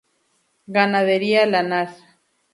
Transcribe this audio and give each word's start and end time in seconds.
Ganadería 0.77 1.45
lanar. 1.45 1.89